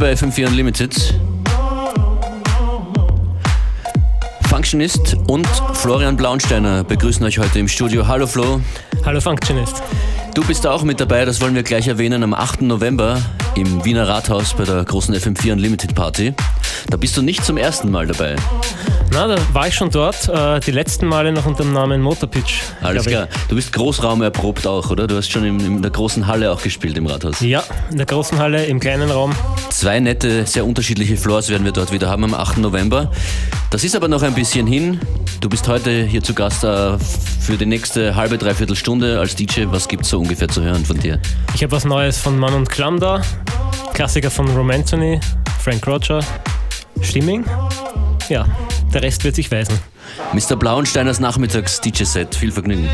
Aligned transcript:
Willkommen 0.00 0.30
bei 0.30 0.42
FM4 0.42 0.46
Unlimited. 0.46 1.14
Functionist 4.48 5.16
und 5.26 5.48
Florian 5.74 6.16
Blaunsteiner 6.16 6.84
begrüßen 6.84 7.26
euch 7.26 7.40
heute 7.40 7.58
im 7.58 7.66
Studio. 7.66 8.06
Hallo 8.06 8.28
Flo. 8.28 8.60
Hallo 9.04 9.20
Functionist. 9.20 9.82
Du 10.34 10.44
bist 10.44 10.68
auch 10.68 10.84
mit 10.84 11.00
dabei, 11.00 11.24
das 11.24 11.40
wollen 11.40 11.56
wir 11.56 11.64
gleich 11.64 11.88
erwähnen, 11.88 12.22
am 12.22 12.32
8. 12.32 12.62
November 12.62 13.20
im 13.56 13.84
Wiener 13.84 14.06
Rathaus 14.06 14.54
bei 14.54 14.62
der 14.62 14.84
großen 14.84 15.12
FM4 15.16 15.54
Unlimited 15.54 15.96
Party. 15.96 16.32
Da 16.90 16.96
bist 16.96 17.16
du 17.16 17.22
nicht 17.22 17.44
zum 17.44 17.56
ersten 17.56 17.90
Mal 17.90 18.06
dabei. 18.06 18.36
Na, 19.12 19.26
da 19.26 19.36
war 19.52 19.66
ich 19.66 19.74
schon 19.74 19.90
dort, 19.90 20.28
äh, 20.28 20.60
die 20.60 20.70
letzten 20.70 21.06
Male 21.06 21.32
noch 21.32 21.46
unter 21.46 21.62
dem 21.62 21.72
Namen 21.72 22.02
Motorpitch. 22.02 22.60
Alles 22.82 23.06
klar. 23.06 23.28
Du 23.48 23.56
bist 23.56 23.72
Großraum 23.72 24.22
erprobt 24.22 24.66
auch, 24.66 24.90
oder? 24.90 25.06
Du 25.06 25.16
hast 25.16 25.30
schon 25.30 25.44
in, 25.44 25.60
in 25.60 25.82
der 25.82 25.90
großen 25.90 26.26
Halle 26.26 26.52
auch 26.52 26.62
gespielt 26.62 26.96
im 26.98 27.06
Rathaus. 27.06 27.40
Ja, 27.40 27.62
in 27.90 27.96
der 27.96 28.06
großen 28.06 28.38
Halle, 28.38 28.66
im 28.66 28.80
kleinen 28.80 29.10
Raum. 29.10 29.34
Zwei 29.70 29.98
nette, 30.00 30.46
sehr 30.46 30.66
unterschiedliche 30.66 31.16
Floors 31.16 31.48
werden 31.48 31.64
wir 31.64 31.72
dort 31.72 31.90
wieder 31.90 32.08
haben 32.08 32.24
am 32.24 32.34
8. 32.34 32.58
November. 32.58 33.10
Das 33.70 33.82
ist 33.82 33.96
aber 33.96 34.08
noch 34.08 34.22
ein 34.22 34.34
bisschen 34.34 34.66
hin. 34.66 35.00
Du 35.40 35.48
bist 35.48 35.68
heute 35.68 36.04
hier 36.04 36.22
zu 36.22 36.34
Gast 36.34 36.64
äh, 36.64 36.98
für 37.40 37.56
die 37.56 37.66
nächste 37.66 38.14
halbe, 38.14 38.36
dreiviertel 38.36 38.76
Stunde 38.76 39.18
als 39.18 39.34
DJ. 39.34 39.64
Was 39.66 39.88
gibt 39.88 40.04
es 40.04 40.10
so 40.10 40.18
ungefähr 40.18 40.48
zu 40.48 40.62
hören 40.62 40.84
von 40.84 40.98
dir? 40.98 41.18
Ich 41.54 41.62
habe 41.62 41.72
was 41.72 41.84
Neues 41.84 42.18
von 42.18 42.38
Mann 42.38 42.54
und 42.54 42.68
Klamm 42.68 43.00
da. 43.00 43.22
Klassiker 43.94 44.30
von 44.30 44.48
Romanthony, 44.48 45.18
Frank 45.60 45.86
Roger, 45.86 46.20
Stimming. 47.00 47.44
Ja, 48.28 48.46
der 48.92 49.02
Rest 49.02 49.24
wird 49.24 49.34
sich 49.34 49.50
weisen. 49.50 49.78
Mr. 50.32 50.56
Blauensteiners 50.56 51.20
Nachmittags-DJ-Set. 51.20 52.34
Viel 52.34 52.52
Vergnügen. 52.52 52.88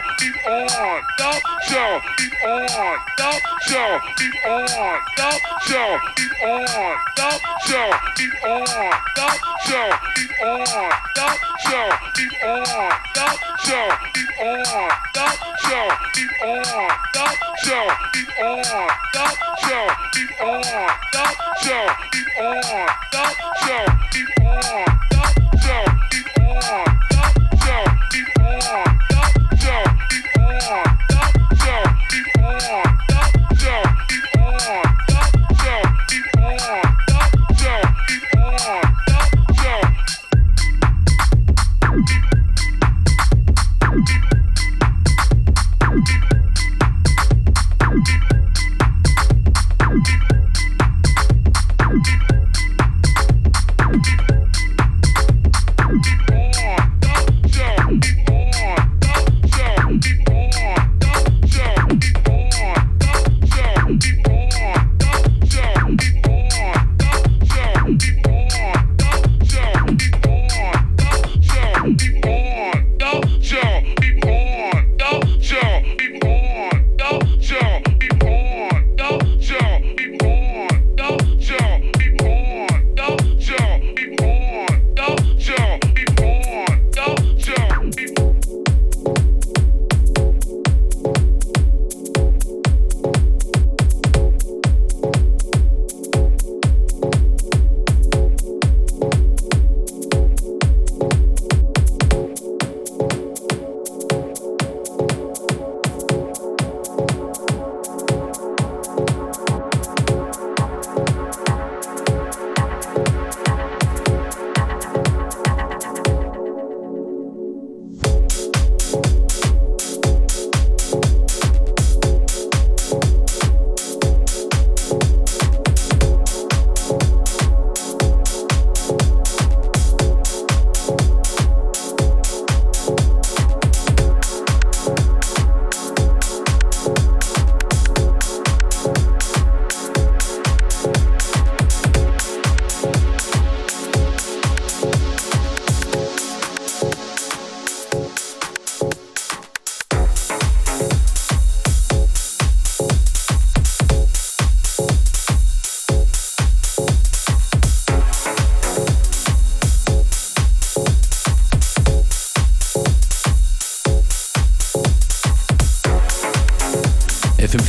shall 0.00 0.16
be 0.18 0.50
on. 0.50 1.02
Thou 1.18 1.32
shall 1.62 2.00
be 2.16 2.30
on. 2.46 2.98
Thou 3.16 3.32
shall 3.62 4.00
be 4.16 4.30
on. 4.46 5.00
Thou 5.16 5.30
shall 5.62 6.00
be 6.16 6.24
on. 6.44 6.66
Thou 7.16 7.38
shall 7.66 8.00
be 8.16 8.26
on. 8.46 8.92
Thou 9.16 9.28
shall 9.66 9.98
be 10.14 10.24
on. 10.44 10.92
Thou 11.14 11.34
shall 11.60 11.98
be 12.14 12.24
on. 12.44 12.92
Thou 13.14 13.36
shall 13.64 13.98
be 14.14 14.24
on. 14.42 14.90
Thou 15.14 15.32
shall 15.64 15.98
be 16.14 16.24
on. 16.44 16.90
Thou 17.14 17.54
shall 17.64 17.98
be 18.12 18.42
on. 18.42 18.87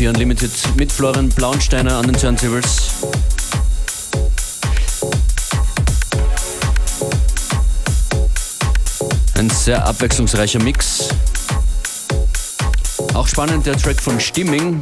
FM4 0.09 0.15
Unlimited 0.15 0.51
mit 0.77 0.91
Florian 0.91 1.29
Blaunsteiner 1.29 1.97
an 1.97 2.07
den 2.07 2.15
Turntables. 2.15 2.91
Ein 9.35 9.49
sehr 9.49 9.85
abwechslungsreicher 9.85 10.61
Mix. 10.61 11.09
Auch 13.13 13.27
spannend 13.27 13.65
der 13.65 13.77
Track 13.77 14.01
von 14.01 14.19
Stimming. 14.19 14.81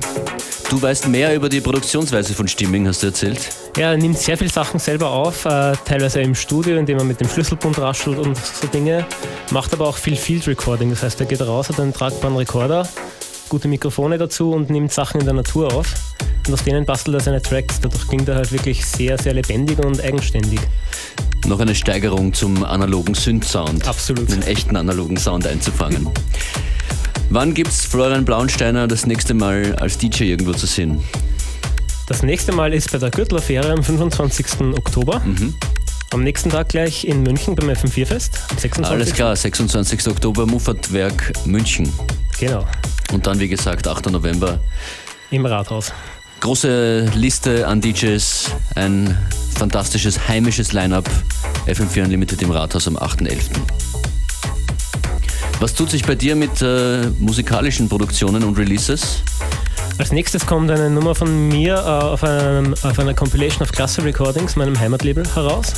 Du 0.69 0.81
weißt 0.81 1.07
mehr 1.07 1.35
über 1.35 1.49
die 1.49 1.61
Produktionsweise 1.61 2.33
von 2.33 2.47
Stimming, 2.47 2.87
hast 2.87 3.03
du 3.03 3.07
erzählt. 3.07 3.49
Ja, 3.77 3.91
er 3.91 3.97
nimmt 3.97 4.17
sehr 4.17 4.37
viele 4.37 4.49
Sachen 4.49 4.79
selber 4.79 5.11
auf, 5.11 5.45
äh, 5.45 5.73
teilweise 5.85 6.21
im 6.21 6.35
Studio, 6.35 6.77
indem 6.77 6.97
er 6.97 7.03
mit 7.03 7.19
dem 7.21 7.29
Schlüsselbund 7.29 7.77
raschelt 7.79 8.17
und 8.17 8.37
so 8.37 8.67
Dinge. 8.67 9.05
Macht 9.51 9.73
aber 9.73 9.87
auch 9.87 9.97
viel 9.97 10.15
Field 10.15 10.47
Recording, 10.47 10.89
das 10.89 11.03
heißt, 11.03 11.19
er 11.21 11.25
geht 11.25 11.41
raus, 11.41 11.69
hat 11.69 11.79
einen 11.79 11.93
tragbaren 11.93 12.35
Rekorder, 12.35 12.87
gute 13.49 13.67
Mikrofone 13.67 14.17
dazu 14.17 14.51
und 14.51 14.69
nimmt 14.69 14.91
Sachen 14.91 15.19
in 15.19 15.25
der 15.25 15.33
Natur 15.33 15.73
auf. 15.73 15.93
Und 16.47 16.53
aus 16.53 16.63
denen 16.63 16.85
bastelt 16.85 17.15
er 17.15 17.19
seine 17.21 17.41
Tracks. 17.41 17.79
Dadurch 17.81 18.07
klingt 18.07 18.27
er 18.29 18.35
halt 18.35 18.51
wirklich 18.51 18.85
sehr, 18.85 19.17
sehr 19.17 19.33
lebendig 19.33 19.79
und 19.79 20.01
eigenständig. 20.01 20.59
Noch 21.45 21.59
eine 21.59 21.75
Steigerung 21.75 22.33
zum 22.33 22.63
analogen 22.63 23.15
Synth-Sound. 23.15 23.87
Absolut. 23.87 24.31
Einen 24.31 24.43
echten 24.43 24.75
analogen 24.75 25.17
Sound 25.17 25.47
einzufangen. 25.47 26.09
Wann 27.29 27.53
gibt's 27.53 27.85
Florian 27.85 28.25
Blaunsteiner 28.25 28.87
das 28.87 29.05
nächste 29.05 29.33
Mal 29.33 29.75
als 29.75 29.97
DJ 29.97 30.23
irgendwo 30.23 30.53
zu 30.53 30.65
sehen? 30.65 31.03
Das 32.07 32.23
nächste 32.23 32.53
Mal 32.53 32.73
ist 32.73 32.91
bei 32.91 32.97
der 32.97 33.11
Gürtelaffäre 33.11 33.71
am 33.71 33.83
25. 33.83 34.61
Oktober. 34.77 35.19
Mhm. 35.19 35.53
Am 36.11 36.23
nächsten 36.23 36.49
Tag 36.49 36.69
gleich 36.69 37.03
in 37.05 37.23
München 37.23 37.53
beim 37.55 37.69
FM4-Fest. 37.69 38.39
Am 38.49 38.57
26. 38.57 38.85
Alles 38.85 39.13
klar, 39.13 39.35
26. 39.35 40.07
Oktober, 40.07 40.45
Muffatwerk 40.45 41.33
München. 41.45 41.91
Genau, 42.39 42.65
Und 43.11 43.25
dann, 43.25 43.39
wie 43.39 43.47
gesagt, 43.47 43.87
8. 43.87 44.11
November. 44.11 44.59
im 45.31 45.45
Rathaus. 45.45 45.91
Große 46.39 47.05
Liste 47.15 47.67
an 47.67 47.81
DJs, 47.81 48.51
ein 48.75 49.17
fantastisches 49.55 50.27
heimisches 50.27 50.71
Line-Up. 50.71 51.09
FM4 51.65 52.03
Unlimited 52.03 52.41
im 52.43 52.51
Rathaus 52.51 52.87
am 52.87 52.95
8.11. 52.95 53.49
Was 55.59 55.73
tut 55.73 55.89
sich 55.89 56.03
bei 56.03 56.13
dir 56.13 56.35
mit 56.35 56.61
äh, 56.61 57.07
musikalischen 57.17 57.89
Produktionen 57.89 58.43
und 58.43 58.57
Releases? 58.57 59.23
Als 59.97 60.11
nächstes 60.11 60.45
kommt 60.45 60.69
eine 60.69 60.91
Nummer 60.91 61.15
von 61.15 61.47
mir 61.47 61.73
äh, 61.75 61.79
auf, 61.79 62.23
einem, 62.23 62.75
auf 62.83 62.99
einer 62.99 63.15
Compilation 63.15 63.63
of 63.63 63.71
Cluster 63.71 64.03
Recordings, 64.05 64.55
meinem 64.55 64.79
Heimatlabel, 64.79 65.25
heraus. 65.33 65.73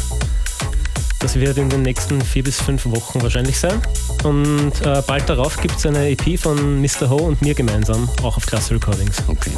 Das 1.19 1.36
wird 1.36 1.58
in 1.58 1.69
den 1.69 1.82
nächsten 1.82 2.21
vier 2.21 2.43
bis 2.43 2.62
fünf 2.62 2.86
Wochen 2.86 3.21
wahrscheinlich 3.21 3.60
sein. 3.60 3.82
Und 4.23 4.71
äh, 4.86 5.01
bald 5.05 5.27
darauf 5.27 5.58
gibt 5.58 5.77
es 5.77 5.86
eine 5.86 6.10
EP 6.10 6.39
von 6.39 6.82
Mr. 6.82 7.10
Ho 7.10 7.17
und 7.17 7.41
mir 7.41 7.53
gemeinsam, 7.53 8.10
auch 8.23 8.38
auf 8.38 8.45
Cluster 8.45 8.75
Recordings. 8.75 9.21
Okay. 9.27 9.51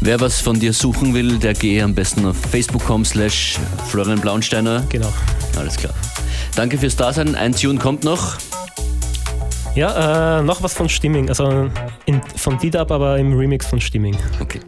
Wer 0.00 0.20
was 0.20 0.40
von 0.40 0.58
dir 0.58 0.72
suchen 0.72 1.14
will, 1.14 1.38
der 1.38 1.54
gehe 1.54 1.84
am 1.84 1.94
besten 1.94 2.26
auf 2.26 2.36
facebook.com 2.36 3.04
slash 3.04 3.60
Florian 3.88 4.20
Blaunsteiner. 4.20 4.84
Genau. 4.88 5.12
Alles 5.56 5.76
klar. 5.76 5.94
Danke 6.56 6.76
fürs 6.76 6.96
Dasein. 6.96 7.36
Ein 7.36 7.54
Tune 7.54 7.78
kommt 7.78 8.02
noch. 8.02 8.36
Ja, 9.76 10.40
äh, 10.40 10.42
noch 10.42 10.62
was 10.62 10.74
von 10.74 10.88
Stimming, 10.88 11.28
also 11.28 11.70
in, 12.04 12.20
von 12.36 12.58
D-Dub, 12.58 12.90
aber 12.90 13.18
im 13.18 13.32
Remix 13.32 13.66
von 13.66 13.80
Stimming. 13.80 14.16
Okay. 14.40 14.60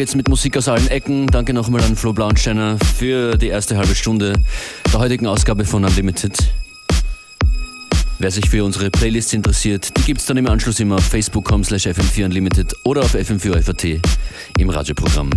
Geht's 0.00 0.14
mit 0.14 0.30
Musik 0.30 0.56
aus 0.56 0.66
allen 0.66 0.88
Ecken. 0.88 1.26
Danke 1.26 1.52
nochmal 1.52 1.82
an 1.82 1.94
Flo 1.94 2.14
Blaunsteiner 2.14 2.78
für 2.96 3.36
die 3.36 3.48
erste 3.48 3.76
halbe 3.76 3.94
Stunde 3.94 4.32
der 4.90 4.98
heutigen 4.98 5.26
Ausgabe 5.26 5.66
von 5.66 5.84
Unlimited. 5.84 6.32
Wer 8.18 8.30
sich 8.30 8.48
für 8.48 8.64
unsere 8.64 8.88
Playlists 8.88 9.34
interessiert, 9.34 9.94
die 9.98 10.02
gibt's 10.04 10.24
dann 10.24 10.38
im 10.38 10.46
Anschluss 10.46 10.80
immer 10.80 10.94
auf 10.94 11.04
facebook.com 11.04 11.64
slash 11.64 11.86
fm4unlimited 11.86 12.72
oder 12.84 13.02
auf 13.02 13.14
fm4 13.14 14.00
im 14.56 14.70
Radioprogramm. 14.70 15.28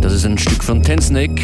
Das 0.00 0.14
ist 0.14 0.24
ein 0.24 0.38
Stück 0.38 0.64
von 0.64 0.82
Ten 0.82 1.02
Snake. 1.02 1.42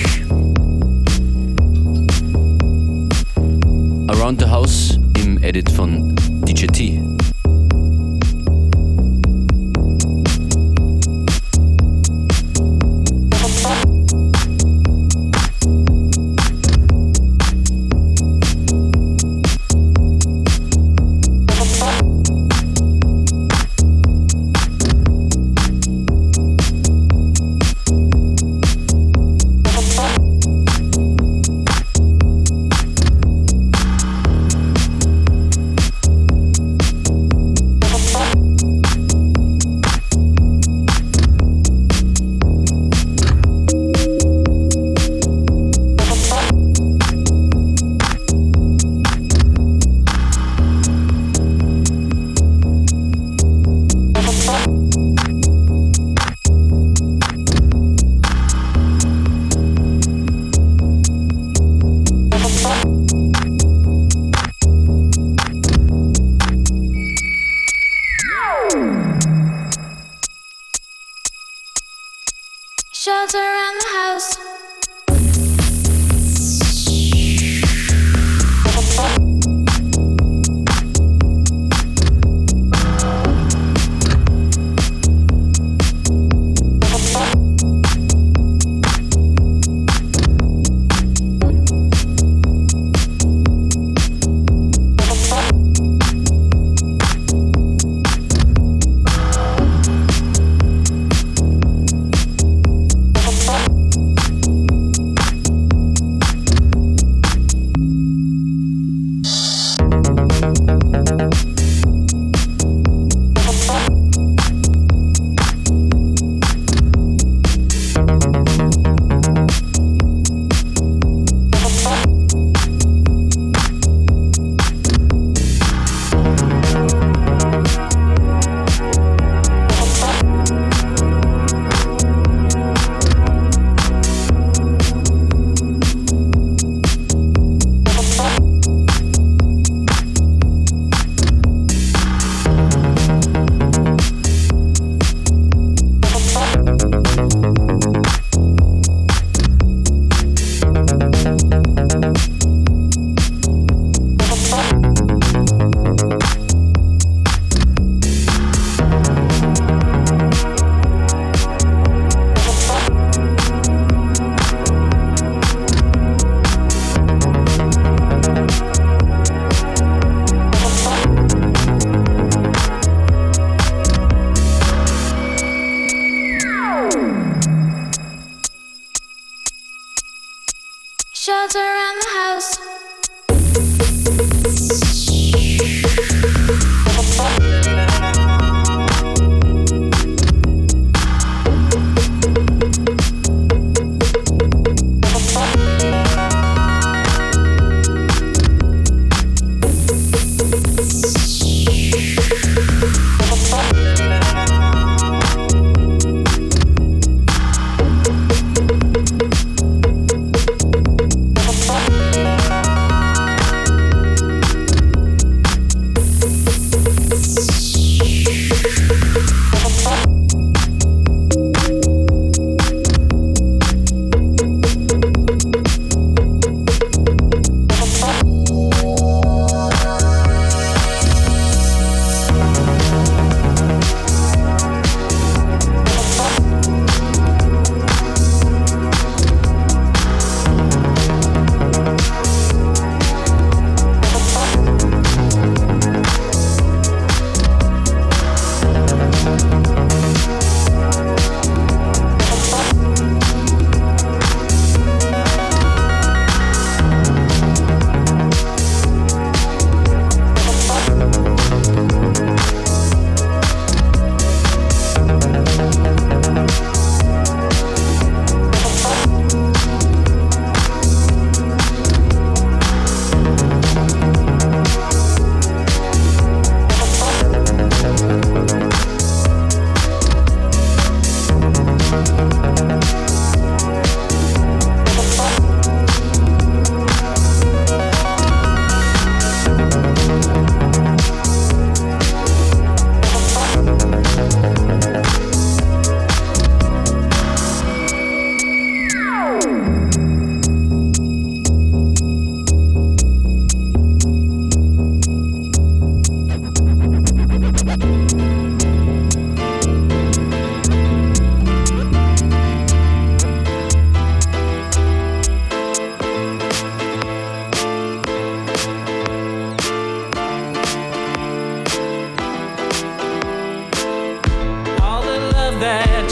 Around 4.08 4.40
the 4.40 4.48
House 4.48 4.98
im 5.18 5.36
Edit 5.42 5.70
von 5.70 6.16
DJ 6.46 6.66
T. 6.68 7.23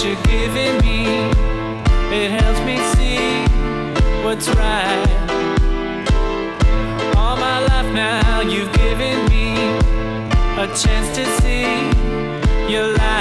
you're 0.05 0.21
giving 0.25 0.77
me, 0.83 1.05
it 2.11 2.31
helps 2.31 2.61
me 2.67 2.77
see 2.95 3.45
what's 4.25 4.49
right. 4.49 5.07
All 7.17 7.37
my 7.37 7.61
life 7.61 7.95
now, 7.95 8.41
you've 8.41 8.73
given 8.73 9.25
me 9.29 9.55
a 10.59 10.67
chance 10.75 11.15
to 11.17 11.25
see 11.41 12.73
your 12.73 12.97
life. 12.97 13.12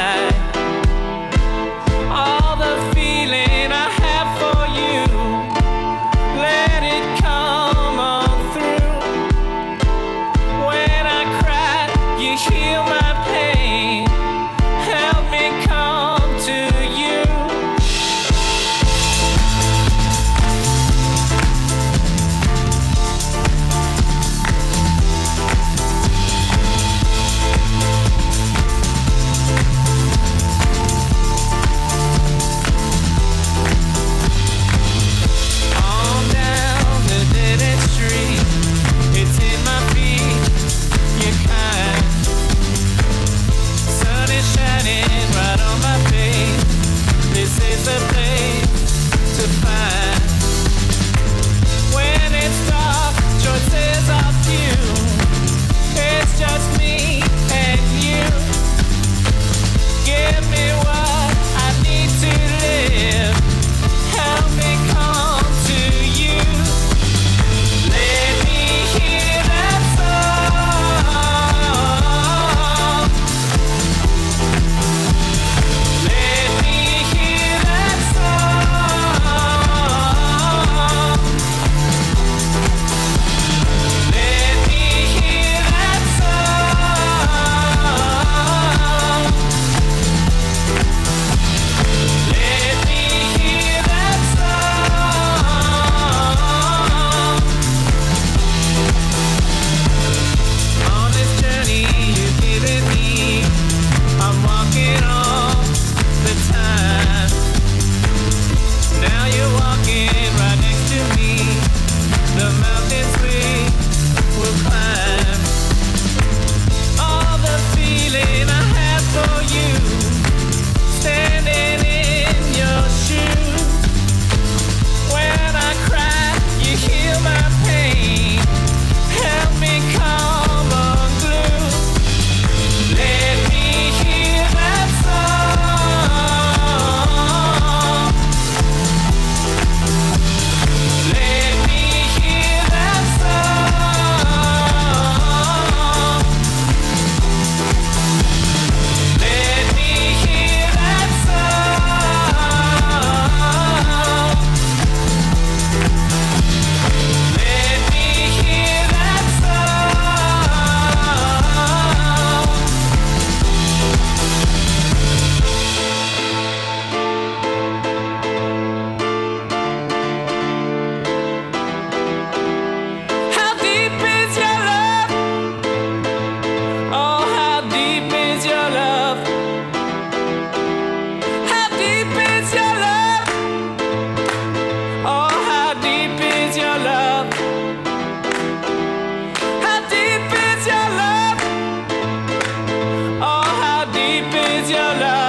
your 194.71 194.79
love. 194.79 195.20